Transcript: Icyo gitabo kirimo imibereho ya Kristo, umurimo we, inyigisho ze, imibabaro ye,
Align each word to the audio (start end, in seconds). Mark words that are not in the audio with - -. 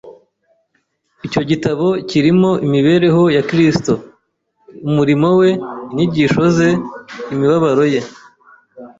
Icyo 1.27 1.41
gitabo 1.49 1.87
kirimo 2.09 2.49
imibereho 2.65 3.23
ya 3.35 3.43
Kristo, 3.49 3.93
umurimo 4.87 5.27
we, 5.39 5.49
inyigisho 5.91 6.41
ze, 6.55 6.69
imibabaro 7.33 7.85
ye, 7.93 8.01